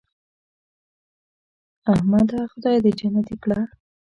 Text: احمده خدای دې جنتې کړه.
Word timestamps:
احمده 1.93 2.39
خدای 2.51 2.77
دې 2.83 2.91
جنتې 2.99 3.35
کړه. 3.43 3.59